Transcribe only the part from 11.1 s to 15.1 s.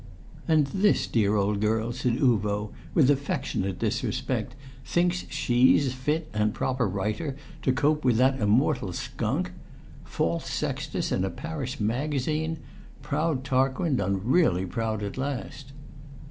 in a parish magazine! Proud Tarquin done really proud